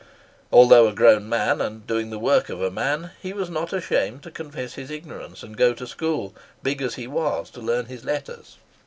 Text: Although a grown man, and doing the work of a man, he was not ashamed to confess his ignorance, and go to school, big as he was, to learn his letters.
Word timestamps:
Although 0.51 0.87
a 0.87 0.93
grown 0.95 1.29
man, 1.29 1.61
and 1.61 1.85
doing 1.85 2.09
the 2.09 2.17
work 2.17 2.49
of 2.49 2.59
a 2.59 2.71
man, 2.71 3.11
he 3.21 3.33
was 3.33 3.51
not 3.51 3.71
ashamed 3.71 4.23
to 4.23 4.31
confess 4.31 4.73
his 4.73 4.89
ignorance, 4.89 5.43
and 5.43 5.55
go 5.55 5.75
to 5.75 5.85
school, 5.85 6.33
big 6.63 6.81
as 6.81 6.95
he 6.95 7.05
was, 7.05 7.51
to 7.51 7.61
learn 7.61 7.85
his 7.85 8.03
letters. 8.03 8.57